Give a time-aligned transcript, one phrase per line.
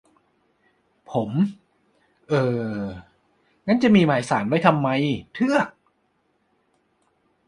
[1.09, 1.29] ผม:
[2.29, 2.43] เอ่
[2.79, 2.81] อ
[3.67, 5.67] งั้นจะมีหมายศาลไว้ทำเทือก